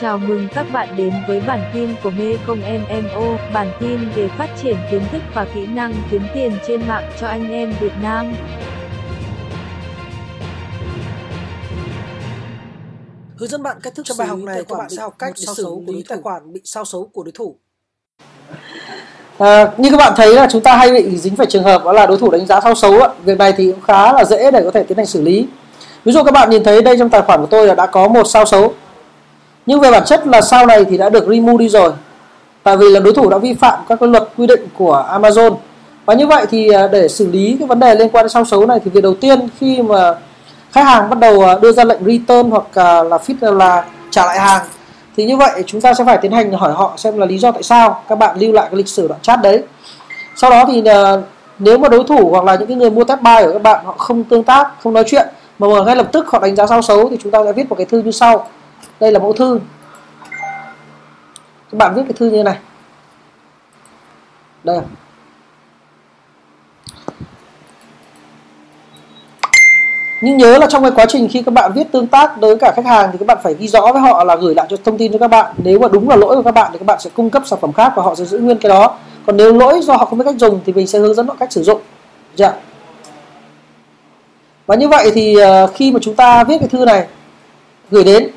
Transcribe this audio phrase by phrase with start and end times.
[0.00, 4.28] Chào mừng các bạn đến với bản tin của Mê Công MMO, bản tin về
[4.28, 7.92] phát triển kiến thức và kỹ năng kiếm tiền trên mạng cho anh em Việt
[8.02, 8.34] Nam.
[13.36, 15.54] Hướng dẫn bạn cách thức trong bài học này các bạn sẽ học cách để
[15.56, 17.56] xử lý tài khoản bị sao xấu của đối thủ.
[19.38, 21.92] À, như các bạn thấy là chúng ta hay bị dính phải trường hợp đó
[21.92, 23.08] là đối thủ đánh giá sao xấu ạ.
[23.24, 25.46] Việc này thì cũng khá là dễ để có thể tiến hành xử lý.
[26.04, 28.08] Ví dụ các bạn nhìn thấy đây trong tài khoản của tôi là đã có
[28.08, 28.74] một sao xấu
[29.66, 31.92] nhưng về bản chất là sau này thì đã được remove đi rồi.
[32.62, 35.54] Tại vì là đối thủ đã vi phạm các cái luật quy định của Amazon.
[36.06, 38.44] Và như vậy thì à, để xử lý cái vấn đề liên quan đến sao
[38.44, 40.14] xấu này thì việc đầu tiên khi mà
[40.72, 44.26] khách hàng bắt đầu à, đưa ra lệnh return hoặc à, là fit là trả
[44.26, 44.62] lại hàng,
[45.16, 47.52] thì như vậy chúng ta sẽ phải tiến hành hỏi họ xem là lý do
[47.52, 49.62] tại sao các bạn lưu lại cái lịch sử đoạn chat đấy.
[50.36, 50.82] Sau đó thì
[51.58, 53.84] nếu mà đối thủ hoặc là những cái người mua test buy của các bạn
[53.84, 56.82] họ không tương tác, không nói chuyện, mà ngay lập tức họ đánh giá sao
[56.82, 58.46] xấu thì chúng ta sẽ viết một cái thư như sau
[59.00, 59.60] đây là mẫu thư.
[61.72, 62.56] Các bạn viết cái thư như thế này.
[64.64, 64.80] Đây.
[70.22, 72.72] Nhưng nhớ là trong cái quá trình khi các bạn viết tương tác với cả
[72.76, 74.98] khách hàng thì các bạn phải ghi rõ với họ là gửi lại cho thông
[74.98, 75.54] tin cho các bạn.
[75.58, 77.58] Nếu mà đúng là lỗi của các bạn thì các bạn sẽ cung cấp sản
[77.62, 78.98] phẩm khác và họ sẽ giữ nguyên cái đó.
[79.26, 81.34] Còn nếu lỗi do họ không biết cách dùng thì mình sẽ hướng dẫn họ
[81.38, 81.80] cách sử dụng.
[82.34, 82.52] Dạ
[84.66, 87.06] và như vậy thì ờ, khi mà chúng ta viết cái thư này,
[87.90, 88.28] gửi đến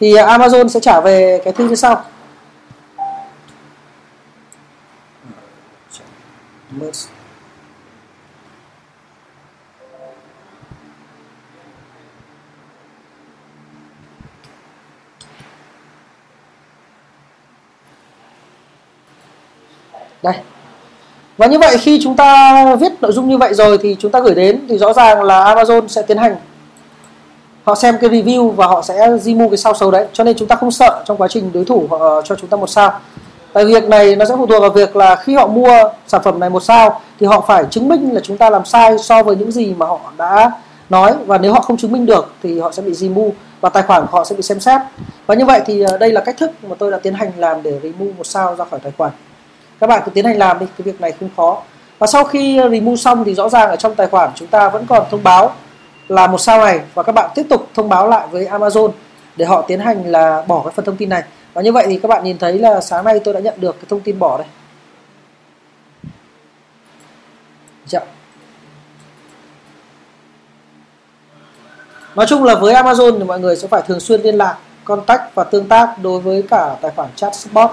[0.00, 2.04] thì à, Amazon sẽ trả về cái thư như sau.
[20.22, 20.34] Đây.
[21.36, 24.20] Và như vậy, khi chúng ta viết nội dung như vậy rồi thì chúng ta
[24.20, 26.36] gửi đến, thì rõ ràng là Amazon sẽ tiến hành
[27.64, 30.06] họ xem cái review và họ sẽ remove cái sao xấu đấy.
[30.12, 32.50] Cho nên chúng ta không sợ trong quá trình đối thủ họ ờ, cho chúng
[32.50, 32.92] ta một sao.
[33.52, 36.40] Tại việc này nó sẽ phụ thuộc vào việc là khi họ mua sản phẩm
[36.40, 39.36] này một sao thì họ phải chứng minh là chúng ta làm sai so với
[39.36, 40.50] những gì mà họ đã
[40.90, 41.14] nói.
[41.26, 43.30] Và nếu họ không chứng minh được thì họ sẽ bị remove
[43.60, 44.80] và tài khoản của họ sẽ bị xem xét.
[45.26, 47.62] Và như vậy thì ờ, đây là cách thức mà tôi đã tiến hành làm
[47.62, 49.12] để remove một sao ra khỏi tài khoản.
[49.80, 51.62] Các bạn cứ tiến hành làm đi, cái việc này không khó.
[51.98, 54.68] Và sau khi ờ, remove xong thì rõ ràng ở trong tài khoản chúng ta
[54.68, 55.52] vẫn còn thông báo
[56.08, 58.90] là một sao này và các bạn tiếp tục thông báo lại với Amazon
[59.36, 61.22] để họ tiến hành là bỏ cái phần thông tin này
[61.54, 63.76] và như vậy thì các bạn nhìn thấy là sáng nay tôi đã nhận được
[63.76, 64.46] cái thông tin bỏ đây
[67.86, 68.02] Chậm.
[68.02, 68.08] Dạ.
[72.14, 75.34] Nói chung là với Amazon thì mọi người sẽ phải thường xuyên liên lạc, contact
[75.34, 77.70] và tương tác đối với cả tài khoản chat support.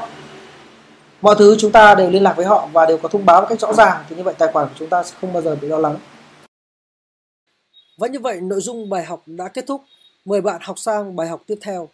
[1.22, 3.48] Mọi thứ chúng ta đều liên lạc với họ và đều có thông báo một
[3.50, 5.56] cách rõ ràng thì như vậy tài khoản của chúng ta sẽ không bao giờ
[5.62, 5.96] bị lo lắng.
[8.02, 9.82] Và như vậy, nội dung bài học đã kết thúc.
[10.26, 11.90] Mời bạn học sang bài học tiếp theo.